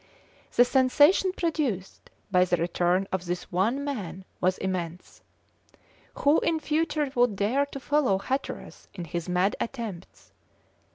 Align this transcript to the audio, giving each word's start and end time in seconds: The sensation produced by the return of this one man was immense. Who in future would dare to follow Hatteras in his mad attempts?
The 0.55 0.65
sensation 0.65 1.31
produced 1.31 2.09
by 2.31 2.43
the 2.43 2.57
return 2.57 3.07
of 3.11 3.25
this 3.27 3.51
one 3.51 3.83
man 3.83 4.25
was 4.39 4.57
immense. 4.57 5.21
Who 6.15 6.39
in 6.39 6.59
future 6.59 7.11
would 7.13 7.35
dare 7.35 7.67
to 7.67 7.79
follow 7.79 8.17
Hatteras 8.17 8.87
in 8.95 9.05
his 9.05 9.29
mad 9.29 9.55
attempts? 9.59 10.31